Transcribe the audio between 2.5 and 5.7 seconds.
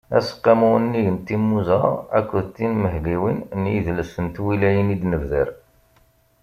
tenmehliwin n yidles n twilayin i d-nebder.